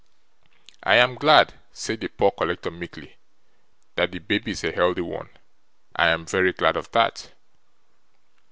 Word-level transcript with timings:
'I 0.81 0.95
am 0.95 1.13
glad,' 1.13 1.53
said 1.73 1.99
the 2.01 2.07
poor 2.09 2.31
collector 2.31 2.71
meekly, 2.71 3.17
'that 3.93 4.11
the 4.11 4.17
baby 4.17 4.49
is 4.49 4.63
a 4.63 4.71
healthy 4.71 5.01
one. 5.01 5.29
I 5.95 6.07
am 6.07 6.25
very 6.25 6.53
glad 6.53 6.75
of 6.75 6.89
that. 6.93 7.31